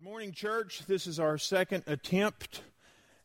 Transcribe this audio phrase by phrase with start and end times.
[0.00, 0.82] Good morning, church.
[0.86, 2.62] This is our second attempt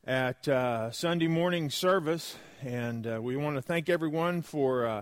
[0.08, 5.02] at uh, Sunday morning service, and uh, we want to thank everyone for uh,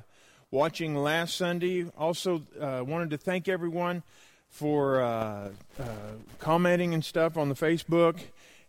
[0.49, 1.85] watching last Sunday.
[1.97, 4.03] Also, uh, wanted to thank everyone
[4.49, 5.83] for uh, uh,
[6.39, 8.19] commenting and stuff on the Facebook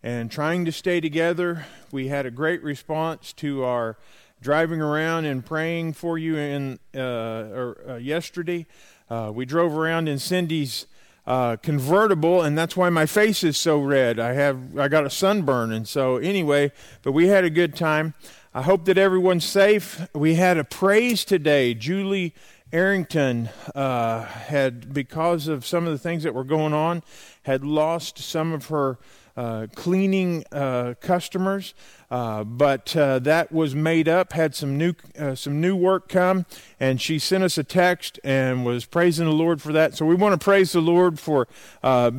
[0.04, 1.66] and trying to stay together.
[1.90, 3.96] We had a great response to our
[4.40, 8.64] driving around and praying for you in or, yesterday.
[9.10, 10.86] we drove around in Cindy's
[11.26, 14.18] uh, convertible, and that's why my face is so red.
[14.18, 16.72] I have I got a sunburn, and so anyway.
[17.02, 18.14] But we had a good time.
[18.54, 20.08] I hope that everyone's safe.
[20.14, 21.74] We had a praise today.
[21.74, 22.34] Julie
[22.72, 27.02] Arrington uh, had, because of some of the things that were going on,
[27.42, 28.98] had lost some of her
[29.36, 31.74] uh, cleaning uh, customers,
[32.10, 34.34] uh, but uh, that was made up.
[34.34, 36.44] Had some new uh, some new work come,
[36.78, 39.96] and she sent us a text and was praising the Lord for that.
[39.96, 41.48] So we want to praise the Lord for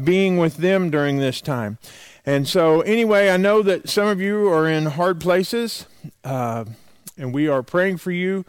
[0.03, 1.77] being with them during this time.
[2.25, 5.85] And so, anyway, I know that some of you are in hard places,
[6.23, 6.75] and
[7.17, 8.43] we are praying for you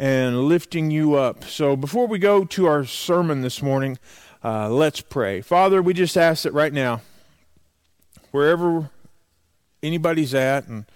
[0.00, 1.44] and lifting you up.
[1.44, 3.98] So, before we go to our sermon this morning,
[4.42, 5.42] uh, let's pray.
[5.42, 7.02] Father, we just ask that right now
[8.30, 8.88] wherever
[9.82, 10.86] anybody's at and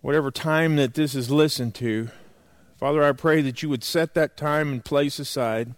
[0.00, 2.08] whatever time that this is listened to,
[2.78, 5.74] Father, I pray that you would set that time and place aside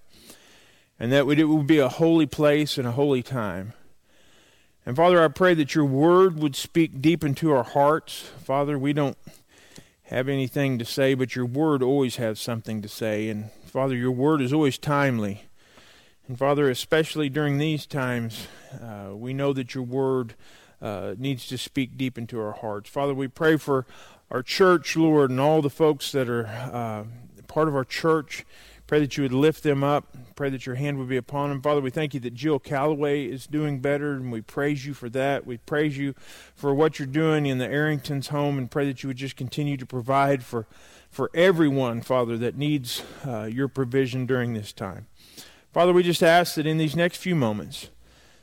[1.00, 3.72] and that it would be a holy place and a holy time.
[4.86, 8.30] And Father, I pray that your word would speak deep into our hearts.
[8.44, 9.18] Father, we don't
[10.04, 13.28] have anything to say, but your word always has something to say.
[13.28, 15.44] And Father, your word is always timely.
[16.28, 20.34] And Father, especially during these times, uh, we know that your word
[20.80, 22.90] uh, needs to speak deep into our hearts.
[22.90, 23.86] Father, we pray for
[24.30, 27.04] our church, Lord, and all the folks that are uh,
[27.46, 28.44] part of our church.
[28.86, 30.14] Pray that you would lift them up.
[30.36, 31.62] Pray that your hand would be upon them.
[31.62, 35.08] Father, we thank you that Jill Calloway is doing better, and we praise you for
[35.10, 35.46] that.
[35.46, 36.14] We praise you
[36.54, 39.78] for what you're doing in the Arrington's home, and pray that you would just continue
[39.78, 40.66] to provide for,
[41.10, 45.06] for everyone, Father, that needs uh, your provision during this time.
[45.72, 47.88] Father, we just ask that in these next few moments,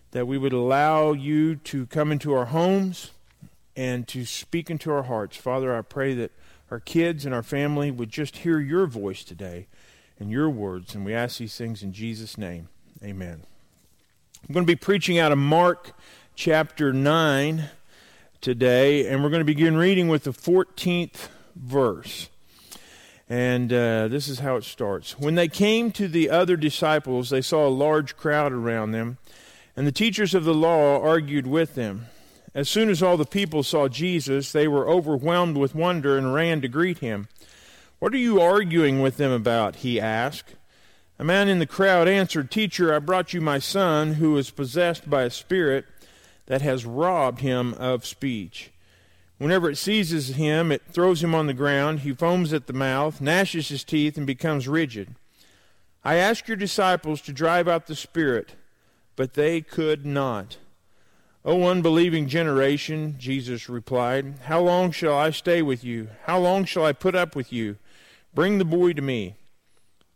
[0.09, 3.11] that we would allow you to come into our homes
[3.75, 5.37] and to speak into our hearts.
[5.37, 6.31] Father, I pray that
[6.71, 9.67] our kids and our family would just hear your voice today
[10.21, 10.93] and your words.
[10.93, 12.69] And we ask these things in Jesus' name.
[13.03, 13.41] Amen.
[14.47, 15.93] I'm going to be preaching out of Mark
[16.35, 17.69] chapter 9
[18.39, 22.29] today, and we're going to begin reading with the 14th verse.
[23.27, 25.17] And uh, this is how it starts.
[25.17, 29.17] When they came to the other disciples, they saw a large crowd around them
[29.75, 32.05] and the teachers of the law argued with them.
[32.53, 36.61] As soon as all the people saw Jesus, they were overwhelmed with wonder and ran
[36.61, 37.27] to greet him.
[38.01, 39.77] What are you arguing with them about?
[39.77, 40.55] he asked.
[41.19, 45.07] A man in the crowd answered, Teacher, I brought you my son who is possessed
[45.07, 45.85] by a spirit
[46.47, 48.71] that has robbed him of speech.
[49.37, 51.99] Whenever it seizes him, it throws him on the ground.
[51.99, 55.15] He foams at the mouth, gnashes his teeth, and becomes rigid.
[56.03, 58.55] I asked your disciples to drive out the spirit
[59.15, 60.57] but they could not.
[61.45, 66.09] O unbelieving generation, Jesus replied, How long shall I stay with you?
[66.25, 67.77] How long shall I put up with you?
[68.33, 69.35] Bring the boy to me.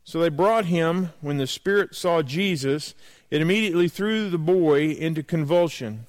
[0.04, 1.12] So they brought him.
[1.22, 2.94] When the Spirit saw Jesus,
[3.30, 6.06] it immediately threw the boy into convulsion.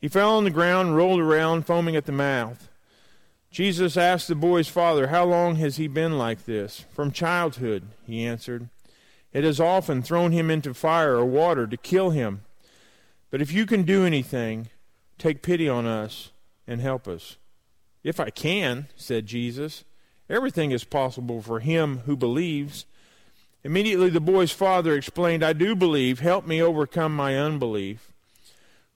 [0.00, 2.68] He fell on the ground, rolled around, foaming at the mouth.
[3.50, 6.84] Jesus asked the boy's father, How long has he been like this?
[6.90, 8.68] From childhood, he answered.
[9.32, 12.42] It has often thrown him into fire or water to kill him.
[13.30, 14.68] But if you can do anything,
[15.18, 16.30] take pity on us
[16.66, 17.36] and help us.
[18.02, 19.84] If I can, said Jesus,
[20.30, 22.86] everything is possible for him who believes.
[23.64, 26.20] Immediately the boy's father explained, I do believe.
[26.20, 28.10] Help me overcome my unbelief.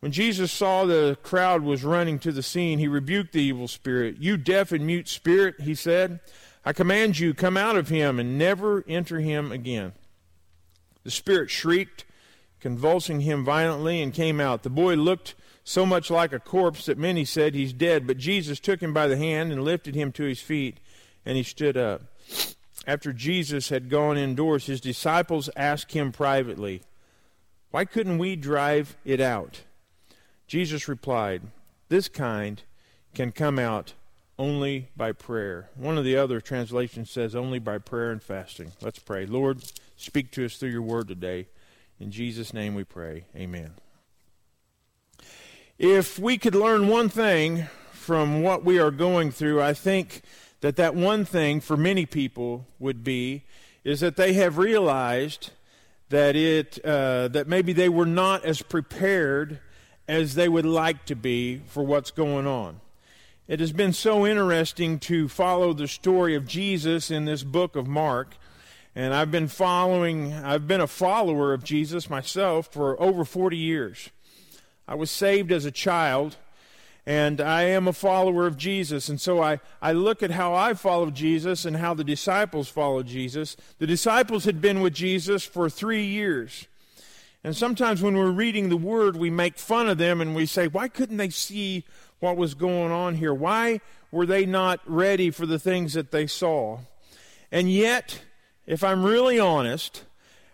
[0.01, 4.19] When Jesus saw the crowd was running to the scene, he rebuked the evil spirit.
[4.19, 6.21] You deaf and mute spirit, he said,
[6.65, 9.93] I command you, come out of him and never enter him again.
[11.05, 12.05] The spirit shrieked,
[12.61, 14.63] convulsing him violently, and came out.
[14.63, 15.35] The boy looked
[15.65, 19.07] so much like a corpse that many said he's dead, but Jesus took him by
[19.07, 20.79] the hand and lifted him to his feet,
[21.25, 22.03] and he stood up.
[22.87, 26.83] After Jesus had gone indoors, his disciples asked him privately,
[27.71, 29.63] Why couldn't we drive it out?
[30.47, 31.43] Jesus replied,
[31.89, 32.63] This kind
[33.15, 33.95] can come out
[34.39, 35.71] only by prayer.
[35.77, 38.73] One of the other translations says only by prayer and fasting.
[38.83, 39.25] Let's pray.
[39.25, 39.63] Lord,
[39.97, 41.47] Speak to us through your word today.
[42.01, 43.25] In Jesus' name we pray.
[43.37, 43.75] Amen.
[45.79, 50.23] If we could learn one thing from what we are going through, I think
[50.65, 53.45] that that one thing for many people would be
[53.85, 55.51] is that they have realized
[56.09, 59.61] that it uh, that maybe they were not as prepared
[60.09, 62.81] as they would like to be for what's going on.
[63.47, 67.87] It has been so interesting to follow the story of Jesus in this book of
[67.87, 68.35] Mark.
[68.95, 74.09] And I've been following, I've been a follower of Jesus myself for over 40 years.
[74.89, 76.39] I was saved as a child,
[77.07, 79.09] and I am a follower of Jesus.
[79.09, 83.07] And so I, I look at how I followed Jesus and how the disciples followed
[83.07, 83.57] Jesus.
[83.79, 86.67] The disciples had been with Jesus for three years.
[87.43, 90.67] And sometimes when we're reading the Word, we make fun of them and we say,
[90.67, 91.85] why couldn't they see
[92.21, 93.35] what was going on here?
[93.35, 96.79] Why were they not ready for the things that they saw?
[97.53, 98.23] And yet,
[98.67, 100.05] if I'm really honest,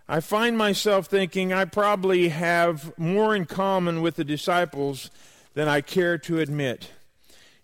[0.09, 5.13] I find myself thinking I probably have more in common with the disciples
[5.55, 6.91] than I care to admit.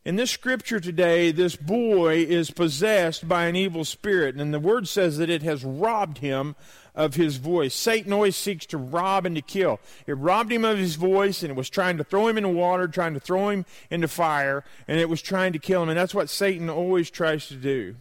[0.05, 4.87] In this scripture today, this boy is possessed by an evil spirit, and the word
[4.87, 6.55] says that it has robbed him
[6.95, 7.75] of his voice.
[7.75, 9.81] Satan always seeks to rob and to kill.
[10.07, 12.87] It robbed him of his voice, and it was trying to throw him into water,
[12.87, 15.89] trying to throw him into fire, and it was trying to kill him.
[15.89, 17.97] And that's what Satan always tries to do.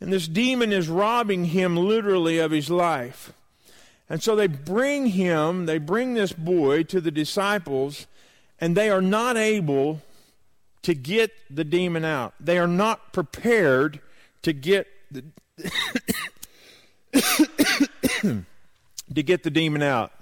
[0.00, 3.32] And this demon is robbing him literally of his life.
[4.08, 8.06] And so they bring him, they bring this boy to the disciples,
[8.60, 10.00] and they are not able
[10.82, 12.34] to get the demon out.
[12.40, 14.00] They are not prepared
[14.42, 15.24] to get the
[19.14, 20.12] to get the demon out.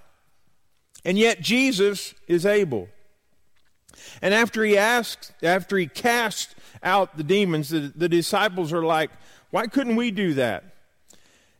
[1.04, 2.88] And yet Jesus is able.
[4.20, 9.10] And after he asks, after he casts out the demons, the, the disciples are like,
[9.50, 10.64] why couldn't we do that?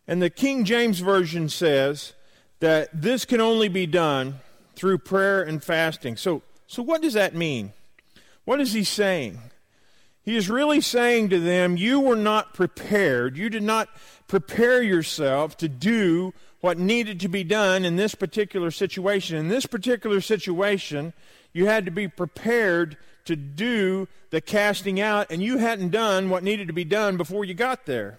[0.09, 2.13] And the King James Version says
[2.61, 4.41] that this can only be done
[4.75, 6.17] through prayer and fasting.
[6.17, 7.73] So, so what does that mean?
[8.45, 9.41] What is he saying?
[10.23, 13.37] He is really saying to them, You were not prepared.
[13.37, 13.89] You did not
[14.27, 19.37] prepare yourself to do what needed to be done in this particular situation.
[19.37, 21.13] In this particular situation,
[21.53, 22.97] you had to be prepared
[23.27, 27.45] to do the casting out, and you hadn't done what needed to be done before
[27.45, 28.19] you got there.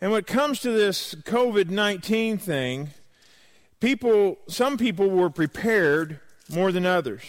[0.00, 2.90] And when it comes to this COVID 19 thing,
[3.80, 6.20] people, some people were prepared
[6.50, 7.22] more than others.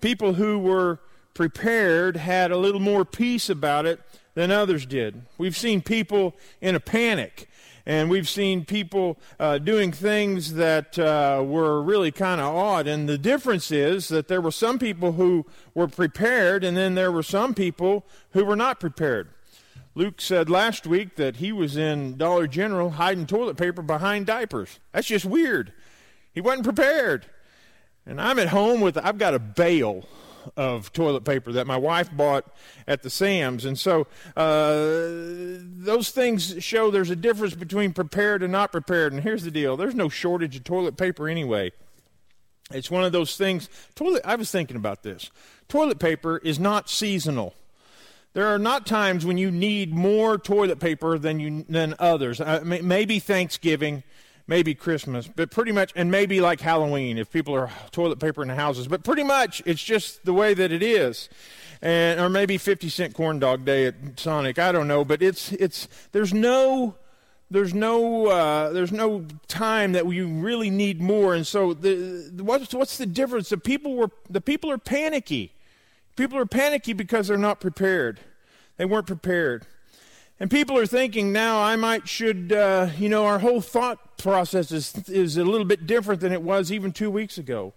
[0.00, 1.00] People who were
[1.34, 4.00] prepared had a little more peace about it
[4.34, 5.22] than others did.
[5.38, 7.48] We've seen people in a panic,
[7.84, 12.86] and we've seen people uh, doing things that uh, were really kind of odd.
[12.86, 17.12] And the difference is that there were some people who were prepared, and then there
[17.12, 19.28] were some people who were not prepared.
[19.94, 24.78] Luke said last week that he was in Dollar General hiding toilet paper behind diapers.
[24.92, 25.72] That's just weird.
[26.34, 27.24] He wasn't prepared.
[28.06, 30.04] And I'm at home with, I've got a bale
[30.56, 32.46] of toilet paper that my wife bought
[32.86, 33.64] at the Sam's.
[33.64, 34.06] And so
[34.36, 34.94] uh,
[35.60, 39.12] those things show there's a difference between prepared and not prepared.
[39.12, 41.72] And here's the deal there's no shortage of toilet paper anyway.
[42.72, 43.68] It's one of those things.
[43.94, 44.22] Toilet.
[44.24, 45.30] I was thinking about this.
[45.68, 47.54] Toilet paper is not seasonal.
[48.32, 52.40] There are not times when you need more toilet paper than you than others.
[52.64, 54.02] Maybe Thanksgiving,
[54.46, 58.48] maybe Christmas, but pretty much, and maybe like Halloween if people are toilet paper in
[58.48, 58.88] the houses.
[58.88, 61.28] But pretty much, it's just the way that it is,
[61.82, 64.58] and or maybe 50 cent corn dog day at Sonic.
[64.58, 66.96] I don't know, but it's it's there's no
[67.50, 72.74] there's no uh, there's no time that we really need more, and so the, what's
[72.74, 73.48] what's the difference?
[73.48, 75.52] The people were the people are panicky.
[76.16, 78.20] People are panicky because they're not prepared.
[78.78, 79.66] They weren't prepared.
[80.38, 84.70] And people are thinking now, I might should, uh, you know, our whole thought process
[84.70, 87.72] is, is a little bit different than it was even two weeks ago.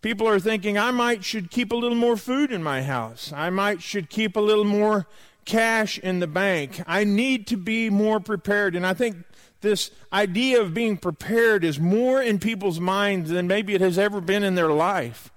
[0.00, 3.32] People are thinking, I might should keep a little more food in my house.
[3.34, 5.06] I might should keep a little more
[5.44, 6.82] cash in the bank.
[6.86, 8.74] I need to be more prepared.
[8.74, 9.16] And I think
[9.60, 14.20] this idea of being prepared is more in people's minds than maybe it has ever
[14.20, 15.30] been in their life.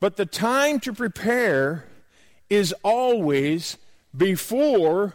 [0.00, 1.84] But the time to prepare
[2.50, 3.78] is always
[4.16, 5.14] before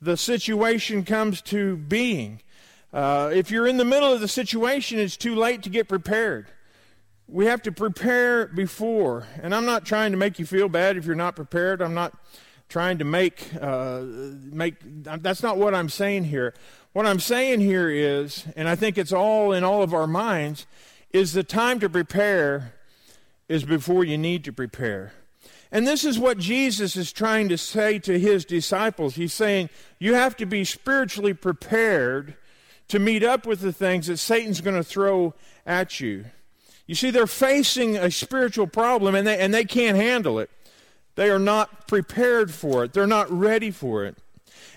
[0.00, 2.40] the situation comes to being.
[2.92, 6.48] Uh, if you're in the middle of the situation, it's too late to get prepared.
[7.28, 9.26] We have to prepare before.
[9.42, 11.82] And I'm not trying to make you feel bad if you're not prepared.
[11.82, 12.14] I'm not
[12.68, 14.76] trying to make uh, make.
[14.82, 16.54] That's not what I'm saying here.
[16.92, 20.66] What I'm saying here is, and I think it's all in all of our minds,
[21.12, 22.74] is the time to prepare
[23.48, 25.12] is before you need to prepare.
[25.72, 29.16] And this is what Jesus is trying to say to his disciples.
[29.16, 32.36] He's saying, You have to be spiritually prepared
[32.88, 35.34] to meet up with the things that Satan's going to throw
[35.66, 36.26] at you.
[36.86, 40.50] You see, they're facing a spiritual problem and they, and they can't handle it.
[41.16, 44.16] They are not prepared for it, they're not ready for it.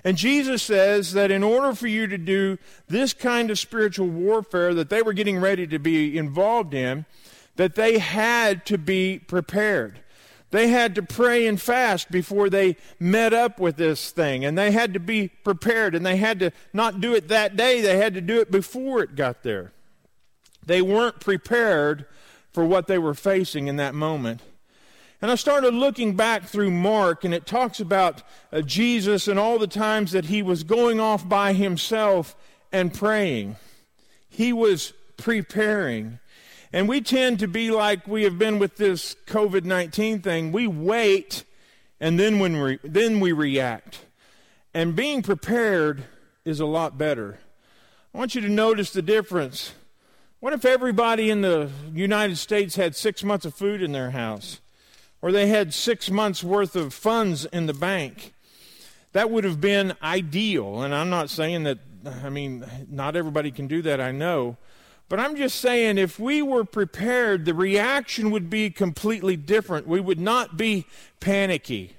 [0.03, 4.73] And Jesus says that in order for you to do this kind of spiritual warfare
[4.73, 7.05] that they were getting ready to be involved in,
[7.57, 9.99] that they had to be prepared.
[10.51, 14.71] They had to pray and fast before they met up with this thing, and they
[14.71, 18.15] had to be prepared, and they had to not do it that day, they had
[18.15, 19.71] to do it before it got there.
[20.65, 22.05] They weren't prepared
[22.51, 24.41] for what they were facing in that moment.
[25.21, 29.59] And I started looking back through Mark, and it talks about uh, Jesus and all
[29.59, 32.35] the times that he was going off by himself
[32.71, 33.57] and praying.
[34.29, 36.19] He was preparing.
[36.71, 40.51] And we tend to be like we have been with this COVID 19 thing.
[40.51, 41.43] We wait,
[41.99, 44.05] and then, when we, then we react.
[44.73, 46.03] And being prepared
[46.45, 47.39] is a lot better.
[48.13, 49.73] I want you to notice the difference.
[50.39, 54.61] What if everybody in the United States had six months of food in their house?
[55.21, 58.33] or they had six months worth of funds in the bank.
[59.11, 60.83] That would have been ideal.
[60.83, 61.79] And I'm not saying that,
[62.23, 64.57] I mean, not everybody can do that, I know.
[65.09, 69.87] But I'm just saying if we were prepared, the reaction would be completely different.
[69.87, 70.85] We would not be
[71.19, 71.95] panicky.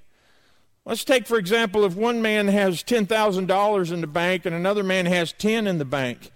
[0.87, 5.07] Let's take, for example, if one man has $10,000 in the bank and another man
[5.07, 6.31] has 10 in the bank.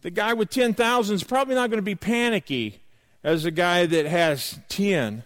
[0.00, 2.80] The guy with 10,000 is probably not going to be panicky
[3.22, 5.24] as the guy that has 10.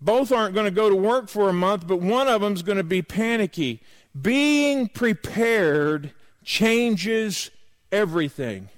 [0.00, 2.62] Both aren't going to go to work for a month, but one of them is
[2.62, 3.82] going to be panicky.
[4.18, 7.50] Being prepared changes
[7.92, 8.70] everything,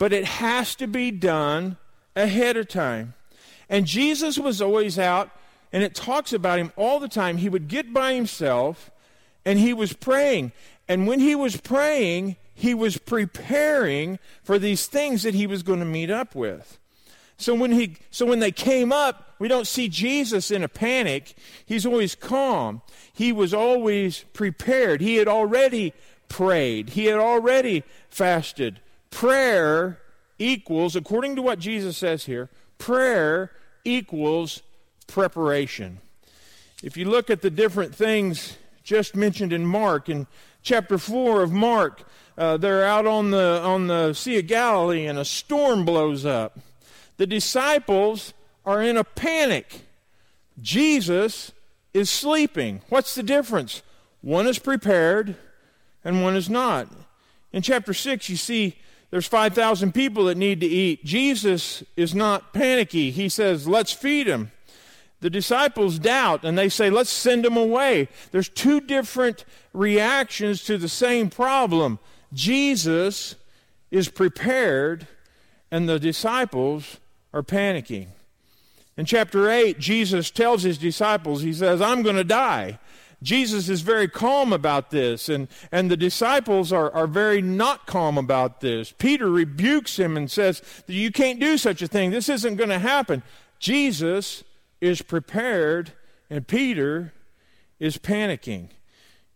[0.00, 1.76] but it has to be done
[2.16, 3.12] ahead of time.
[3.68, 5.30] And Jesus was always out,
[5.74, 7.36] and it talks about him all the time.
[7.36, 8.90] He would get by himself
[9.44, 10.52] and he was praying.
[10.88, 15.80] And when he was praying, he was preparing for these things that he was going
[15.80, 16.78] to meet up with.
[17.36, 21.34] So when he so when they came up, we don't see Jesus in a panic.
[21.66, 22.80] He's always calm.
[23.12, 25.02] He was always prepared.
[25.02, 25.92] He had already
[26.28, 26.90] prayed.
[26.90, 28.80] He had already fasted.
[29.10, 30.00] Prayer
[30.38, 32.48] equals according to what Jesus says here,
[32.78, 33.52] prayer
[33.84, 34.62] equals
[35.06, 36.00] preparation.
[36.82, 40.26] If you look at the different things just mentioned in Mark in
[40.62, 45.18] chapter 4 of Mark, uh, they're out on the on the Sea of Galilee and
[45.18, 46.58] a storm blows up.
[47.18, 48.32] The disciples
[48.64, 49.82] are in a panic.
[50.60, 51.52] Jesus
[51.92, 52.80] is sleeping.
[52.88, 53.82] What's the difference?
[54.22, 55.36] One is prepared
[56.02, 56.88] and one is not.
[57.52, 58.76] In chapter 6, you see
[59.10, 61.04] there's 5,000 people that need to eat.
[61.04, 63.10] Jesus is not panicky.
[63.10, 64.52] He says, Let's feed them.
[65.20, 68.08] The disciples doubt and they say, Let's send them away.
[68.30, 71.98] There's two different reactions to the same problem.
[72.32, 73.34] Jesus
[73.90, 75.08] is prepared,
[75.70, 76.98] and the disciples
[77.34, 78.08] are panicking.
[78.96, 82.78] In chapter 8, Jesus tells his disciples, He says, I'm going to die.
[83.22, 88.16] Jesus is very calm about this, and, and the disciples are, are very not calm
[88.16, 88.92] about this.
[88.96, 92.10] Peter rebukes him and says, You can't do such a thing.
[92.10, 93.22] This isn't going to happen.
[93.58, 94.42] Jesus
[94.80, 95.92] is prepared,
[96.30, 97.12] and Peter
[97.78, 98.68] is panicking.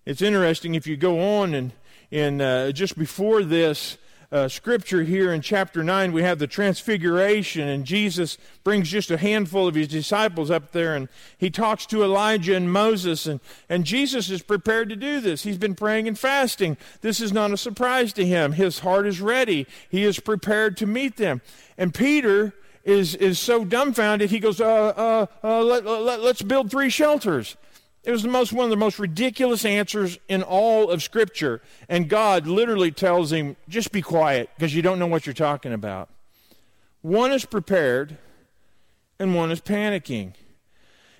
[0.06, 1.72] It's interesting if you go on and
[2.10, 3.98] in uh, just before this,
[4.34, 9.16] uh, scripture here in chapter 9, we have the transfiguration, and Jesus brings just a
[9.16, 13.38] handful of his disciples up there, and he talks to Elijah and Moses, and,
[13.68, 15.44] and Jesus is prepared to do this.
[15.44, 16.76] He's been praying and fasting.
[17.00, 18.52] This is not a surprise to him.
[18.52, 21.40] His heart is ready, he is prepared to meet them.
[21.78, 26.72] And Peter is, is so dumbfounded, he goes, uh, uh, uh, let, let, Let's build
[26.72, 27.56] three shelters.
[28.04, 31.62] It was the most, one of the most ridiculous answers in all of Scripture.
[31.88, 35.72] And God literally tells him, just be quiet because you don't know what you're talking
[35.72, 36.10] about.
[37.00, 38.18] One is prepared
[39.18, 40.34] and one is panicking.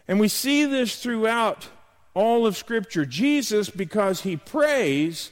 [0.06, 1.68] And we see this throughout
[2.12, 3.06] all of Scripture.
[3.06, 5.30] Jesus, because he prays,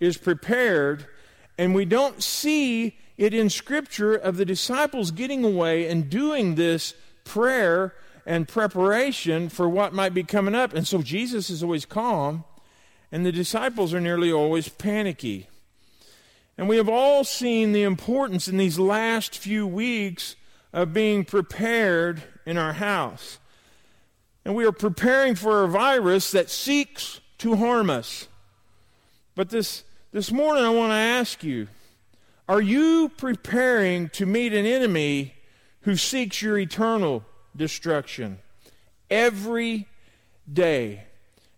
[0.00, 1.06] is prepared,
[1.58, 6.94] and we don't see it in Scripture of the disciples getting away and doing this
[7.24, 7.94] prayer
[8.26, 10.72] and preparation for what might be coming up.
[10.74, 12.44] And so Jesus is always calm,
[13.12, 15.48] and the disciples are nearly always panicky.
[16.56, 20.36] And we have all seen the importance in these last few weeks
[20.72, 23.38] of being prepared in our house.
[24.44, 28.28] And we are preparing for a virus that seeks to harm us.
[29.34, 31.68] But this, this morning, I want to ask you
[32.48, 35.34] are you preparing to meet an enemy
[35.82, 37.24] who seeks your eternal
[37.56, 38.38] destruction
[39.10, 39.86] every
[40.52, 41.04] day.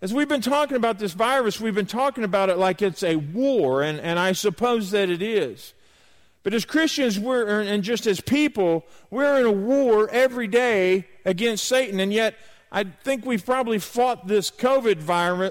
[0.03, 3.17] As we've been talking about this virus, we've been talking about it like it's a
[3.17, 5.73] war, and, and I suppose that it is.
[6.43, 11.65] But as Christians, we're, and just as people, we're in a war every day against
[11.65, 12.37] Satan, and yet
[12.71, 14.99] I think we've probably fought this COVID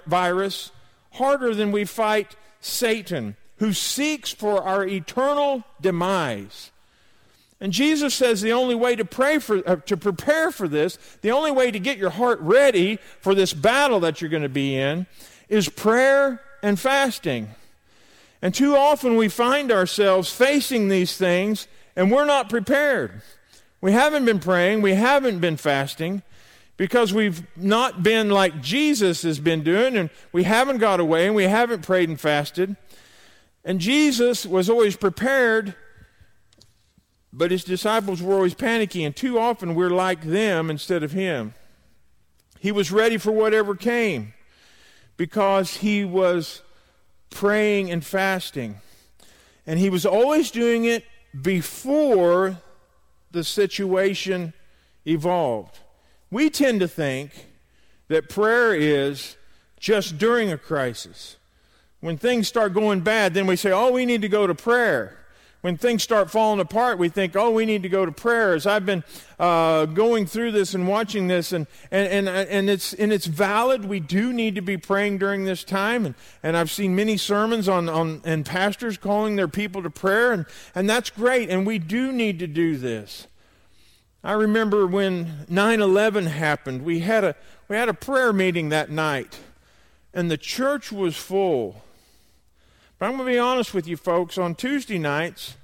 [0.06, 0.72] virus
[1.12, 6.72] harder than we fight Satan, who seeks for our eternal demise.
[7.66, 11.32] And Jesus says the only way to pray for uh, to prepare for this, the
[11.32, 14.76] only way to get your heart ready for this battle that you're going to be
[14.76, 15.08] in
[15.50, 17.48] is prayer and fasting.
[18.40, 23.24] And too often we find ourselves facing these things and we're not prepared.
[23.82, 26.22] We haven't been praying, we haven't been fasting
[26.78, 31.36] because we've not been like Jesus has been doing and we haven't got away and
[31.36, 32.76] we haven't prayed and fasted.
[33.64, 35.74] And Jesus was always prepared
[37.38, 41.54] but his disciples were always panicky, and too often we're like them instead of him.
[42.60, 44.34] He was ready for whatever came
[45.18, 46.62] because he was
[47.30, 48.78] praying and fasting.
[49.68, 51.04] And he was always doing it
[51.40, 52.58] before
[53.32, 54.54] the situation
[55.06, 55.80] evolved.
[56.32, 57.50] We tend to think
[58.08, 59.36] that prayer is
[59.78, 61.36] just during a crisis.
[62.00, 65.18] When things start going bad, then we say, oh, we need to go to prayer
[65.66, 68.68] when things start falling apart, we think, oh, we need to go to prayers.
[68.68, 69.04] I've been
[69.40, 73.84] uh, going through this and watching this, and, and, and, and, it's, and it's valid.
[73.84, 76.06] We do need to be praying during this time.
[76.06, 80.34] And, and I've seen many sermons on, on and pastors calling their people to prayer,
[80.34, 80.46] and,
[80.76, 81.50] and that's great.
[81.50, 83.26] And we do need to do this.
[84.24, 87.36] I remember when 9 11 happened, we had, a,
[87.68, 89.40] we had a prayer meeting that night,
[90.14, 91.82] and the church was full.
[92.98, 94.38] But I'm going to be honest with you, folks.
[94.38, 95.56] On Tuesday nights,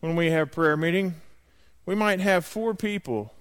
[0.00, 1.14] when we have prayer meeting,
[1.86, 3.32] we might have four people.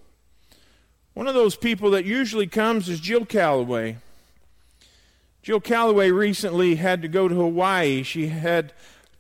[1.14, 3.98] One of those people that usually comes is Jill Calloway.
[5.42, 8.04] Jill Calloway recently had to go to Hawaii.
[8.04, 8.72] She had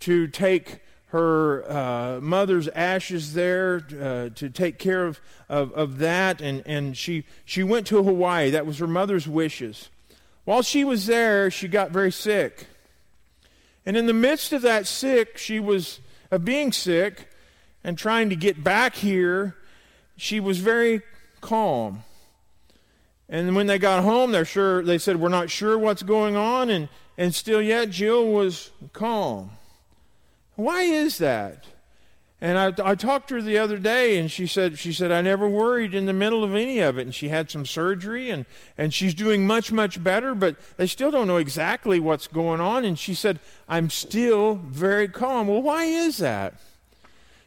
[0.02, 6.42] to take her uh, mother's ashes there uh, to take care of, of, of that,
[6.42, 8.52] and, and she, she went to Hawaii.
[8.52, 9.90] That was her mother's wishes.
[10.46, 12.68] While she was there, she got very sick.
[13.86, 16.00] And in the midst of that sick, she was
[16.32, 17.30] of being sick
[17.84, 19.56] and trying to get back here,
[20.16, 21.02] she was very
[21.42, 22.04] calm.
[23.30, 26.70] And when they got home, they're sure they said, We're not sure what's going on,
[26.70, 29.52] and, and still yet Jill was calm.
[30.56, 31.66] Why is that?
[32.44, 35.22] And I, I talked to her the other day, and she said, she said, I
[35.22, 37.04] never worried in the middle of any of it.
[37.04, 38.46] And she had some surgery, and,
[38.78, 42.84] and she's doing much, much better, but they still don't know exactly what's going on.
[42.84, 45.48] And she said, I'm still very calm.
[45.48, 46.56] Well, why is that?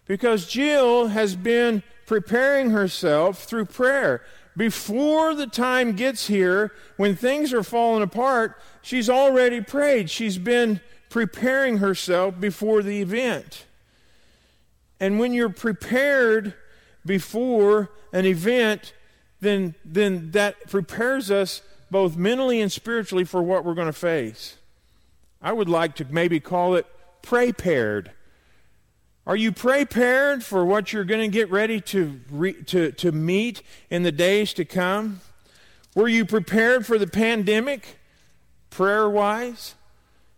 [0.07, 4.23] Because Jill has been preparing herself through prayer.
[4.57, 10.09] Before the time gets here, when things are falling apart, she's already prayed.
[10.09, 10.81] She's been
[11.11, 13.67] preparing herself before the event.
[15.01, 16.55] And when you're prepared
[17.05, 18.95] before an event,
[19.41, 24.57] then, then that prepares us both mentally and spiritually for what we're going to face.
[25.41, 26.87] I would like to maybe call it
[27.23, 28.11] prepared.
[29.27, 33.63] Are you prepared for what you're going to get ready to, re, to, to meet
[33.91, 35.21] in the days to come?
[35.95, 37.99] Were you prepared for the pandemic,
[38.71, 39.75] prayer wise?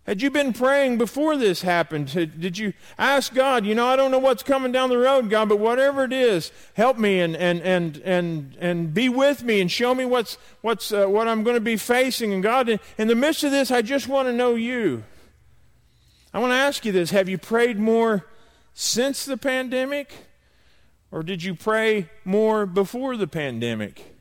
[0.09, 2.11] Had you been praying before this happened?
[2.41, 5.51] Did you ask God, you know, I don't know what's coming down the road, God,
[5.51, 9.71] but whatever it is, help me and, and, and, and, and be with me and
[9.71, 12.33] show me what's, what's, uh, what I'm going to be facing.
[12.33, 15.05] And God, in the midst of this, I just want to know you.
[16.33, 18.25] I want to ask you this Have you prayed more
[18.73, 20.11] since the pandemic?
[21.13, 24.18] Or did you pray more before the pandemic?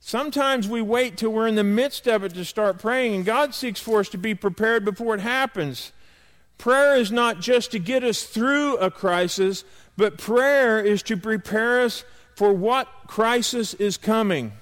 [0.00, 3.54] Sometimes we wait till we're in the midst of it to start praying, and God
[3.54, 5.92] seeks for us to be prepared before it happens.
[6.58, 9.64] Prayer is not just to get us through a crisis,
[9.96, 14.52] but prayer is to prepare us for what crisis is coming.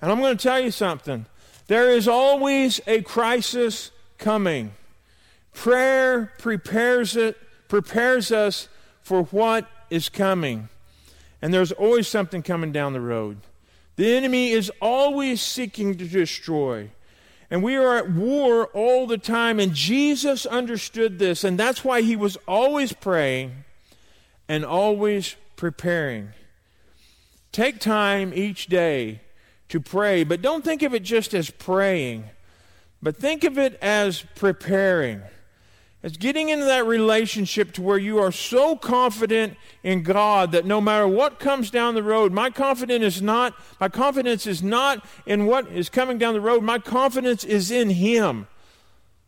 [0.00, 1.26] And I'm going to tell you something
[1.68, 4.72] there is always a crisis coming.
[5.52, 7.36] Prayer prepares it
[7.68, 8.68] prepares us
[9.00, 10.68] for what is coming.
[11.40, 13.38] And there's always something coming down the road.
[13.96, 16.90] The enemy is always seeking to destroy.
[17.50, 19.60] And we are at war all the time.
[19.60, 21.44] And Jesus understood this.
[21.44, 23.64] And that's why he was always praying
[24.48, 26.30] and always preparing.
[27.52, 29.20] Take time each day
[29.68, 32.24] to pray, but don't think of it just as praying,
[33.02, 35.22] but think of it as preparing.
[36.02, 40.80] It's getting into that relationship to where you are so confident in God that no
[40.80, 45.46] matter what comes down the road, my confidence is not my confidence is not in
[45.46, 46.64] what is coming down the road.
[46.64, 48.48] My confidence is in Him.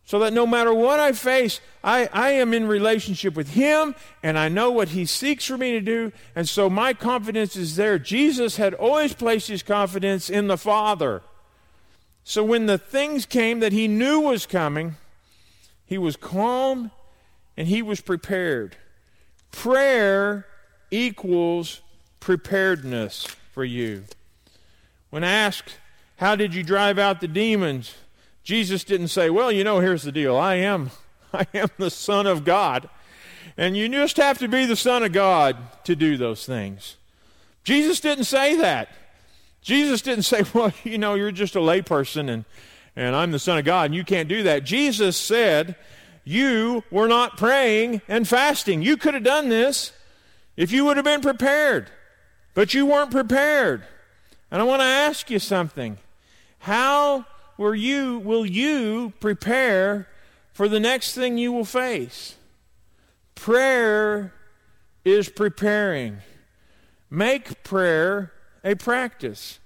[0.06, 4.36] So that no matter what I face, I, I am in relationship with Him and
[4.36, 6.12] I know what He seeks for me to do.
[6.34, 8.00] And so my confidence is there.
[8.00, 11.22] Jesus had always placed His confidence in the Father.
[12.24, 14.96] So when the things came that He knew was coming,
[15.86, 16.90] he was calm
[17.56, 18.76] and he was prepared.
[19.50, 20.46] Prayer
[20.90, 21.80] equals
[22.20, 24.04] preparedness for you.
[25.10, 25.76] When asked,
[26.16, 27.94] How did you drive out the demons?
[28.42, 30.36] Jesus didn't say, Well, you know, here's the deal.
[30.36, 30.90] I am,
[31.32, 32.88] I am the Son of God.
[33.56, 36.96] And you just have to be the Son of God to do those things.
[37.62, 38.88] Jesus didn't say that.
[39.60, 42.44] Jesus didn't say, Well, you know, you're just a layperson and,
[42.96, 44.64] and I'm the Son of God and you can't do that.
[44.64, 45.76] Jesus said,
[46.24, 48.82] You were not praying and fasting.
[48.82, 49.92] You could have done this
[50.56, 51.90] if you would have been prepared,
[52.54, 53.84] but you weren't prepared.
[54.50, 55.98] And I want to ask you something.
[56.60, 57.26] How
[57.58, 60.08] were you, will you prepare
[60.52, 62.36] for the next thing you will face?
[63.34, 64.32] Prayer
[65.04, 66.18] is preparing.
[67.10, 69.58] Make prayer a practice.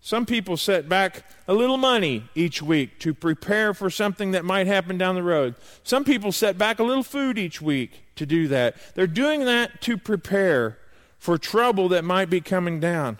[0.00, 4.66] Some people set back a little money each week to prepare for something that might
[4.66, 5.54] happen down the road.
[5.82, 8.76] Some people set back a little food each week to do that.
[8.94, 10.78] They're doing that to prepare
[11.18, 13.18] for trouble that might be coming down.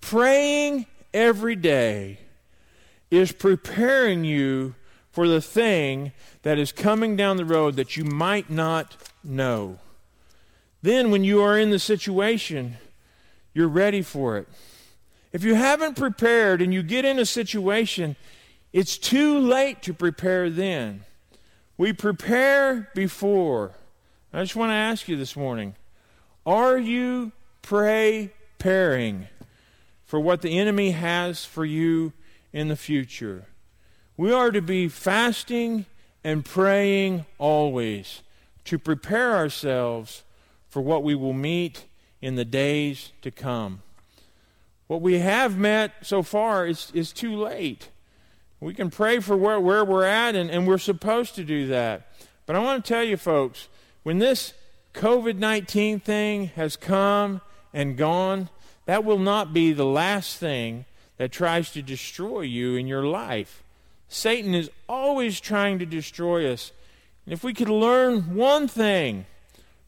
[0.00, 2.18] Praying every day
[3.10, 4.74] is preparing you
[5.12, 9.78] for the thing that is coming down the road that you might not know.
[10.82, 12.76] Then, when you are in the situation,
[13.54, 14.48] you're ready for it.
[15.34, 18.14] If you haven't prepared and you get in a situation,
[18.72, 21.02] it's too late to prepare then.
[21.76, 23.72] We prepare before.
[24.32, 25.74] I just want to ask you this morning
[26.46, 29.26] are you preparing
[30.06, 32.12] for what the enemy has for you
[32.52, 33.46] in the future?
[34.16, 35.86] We are to be fasting
[36.22, 38.22] and praying always
[38.66, 40.22] to prepare ourselves
[40.68, 41.86] for what we will meet
[42.22, 43.82] in the days to come.
[44.86, 47.88] What we have met so far is, is too late.
[48.60, 52.08] We can pray for where, where we're at, and, and we're supposed to do that.
[52.46, 53.68] But I want to tell you, folks,
[54.02, 54.54] when this
[54.94, 57.40] COVID 19 thing has come
[57.72, 58.48] and gone,
[58.86, 60.84] that will not be the last thing
[61.16, 63.62] that tries to destroy you in your life.
[64.08, 66.72] Satan is always trying to destroy us.
[67.26, 69.26] And if we could learn one thing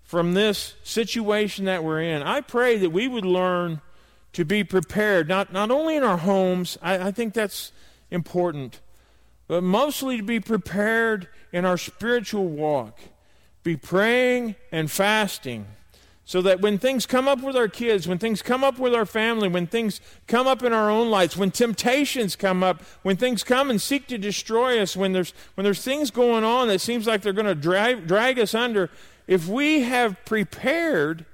[0.02, 3.80] from this situation that we're in, I pray that we would learn
[4.36, 7.72] to be prepared, not, not only in our homes, I, I think that's
[8.10, 8.80] important,
[9.48, 12.98] but mostly to be prepared in our spiritual walk.
[13.62, 15.64] Be praying and fasting
[16.26, 19.06] so that when things come up with our kids, when things come up with our
[19.06, 23.42] family, when things come up in our own lives, when temptations come up, when things
[23.42, 27.06] come and seek to destroy us, when there's, when there's things going on that seems
[27.06, 28.90] like they're going to drag, drag us under,
[29.26, 31.24] if we have prepared,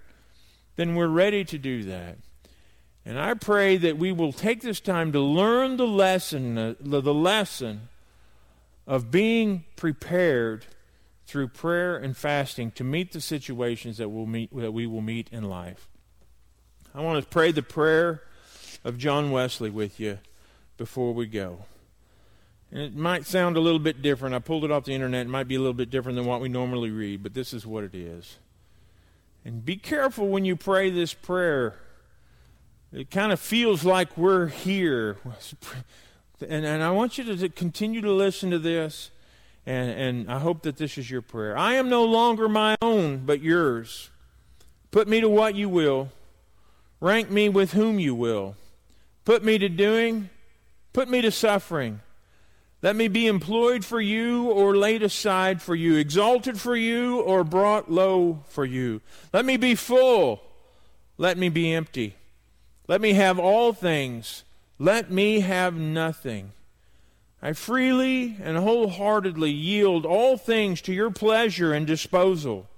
[0.77, 2.17] then we're ready to do that.
[3.05, 7.15] And I pray that we will take this time to learn the lesson, uh, the
[7.15, 7.89] lesson
[8.87, 10.67] of being prepared
[11.27, 15.29] through prayer and fasting to meet the situations that, we'll meet, that we will meet
[15.33, 15.89] in life.
[16.95, 18.23] I want to pray the prayer
[18.85, 20.19] of John Wesley with you
[20.77, 21.65] before we go.
[22.71, 24.35] And it might sound a little bit different.
[24.35, 25.27] I pulled it off the internet.
[25.27, 27.67] It might be a little bit different than what we normally read, but this is
[27.67, 28.39] what it is.
[29.45, 31.77] And be careful when you pray this prayer.
[32.93, 35.17] It kind of feels like we're here.
[36.47, 39.11] And, and I want you to continue to listen to this
[39.65, 41.57] and, and I hope that this is your prayer.
[41.57, 44.11] I am no longer my own, but yours.
[44.91, 46.11] Put me to what you will.
[47.01, 48.57] Rank me with whom you will.
[49.25, 50.31] Put me to doing,
[50.93, 52.01] put me to suffering.
[52.83, 57.45] Let me be employed for you or laid aside for you, exalted for you or
[57.45, 59.01] brought low for you.
[59.33, 60.43] Let me be full.
[61.17, 62.17] Let me be empty.
[62.89, 64.45] Let me have all things.
[64.79, 66.53] Let me have nothing.
[67.41, 72.69] I freely and wholeheartedly yield all things to your pleasure and disposal.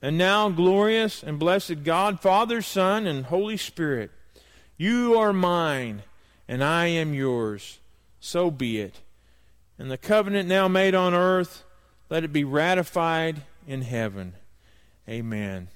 [0.00, 4.10] And now, glorious and blessed God, Father, Son, and Holy Spirit,
[4.76, 6.02] you are mine,
[6.48, 7.78] and I am yours.
[8.18, 9.00] So be it.
[9.78, 11.62] And the covenant now made on earth,
[12.10, 14.34] let it be ratified in heaven.
[15.08, 15.68] Amen.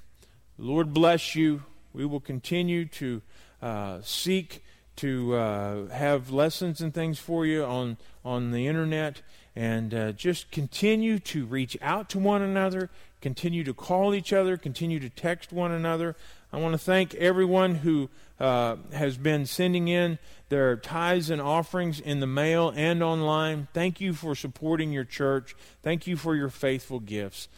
[0.58, 1.62] The Lord bless you.
[1.92, 3.22] We will continue to
[3.62, 4.64] uh, seek
[4.96, 9.22] to uh, have lessons and things for you on on the internet,
[9.54, 12.90] and uh, just continue to reach out to one another,
[13.20, 16.16] continue to call each other, continue to text one another.
[16.52, 22.00] I want to thank everyone who uh, has been sending in their tithes and offerings
[22.00, 23.68] in the mail and online.
[23.72, 25.54] Thank you for supporting your church.
[25.82, 27.48] Thank you for your faithful gifts.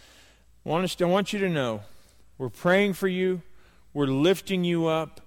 [0.67, 1.83] I want, to, I want you to know
[2.37, 3.43] we're praying for you,
[3.95, 5.21] we're lifting you up,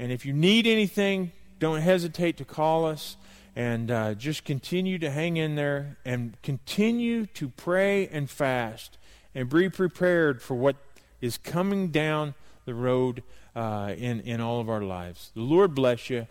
[0.00, 3.18] and if you need anything, don't hesitate to call us
[3.54, 8.96] and uh, just continue to hang in there and continue to pray and fast
[9.34, 10.76] and be prepared for what
[11.20, 12.34] is coming down
[12.64, 13.22] the road
[13.54, 15.32] uh, in, in all of our lives.
[15.34, 16.26] The Lord bless you.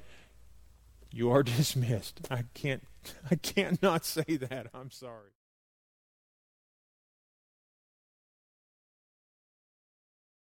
[1.12, 2.22] You are dismissed.
[2.32, 2.82] I can't
[3.30, 4.66] I can't not say that.
[4.74, 5.30] I'm sorry.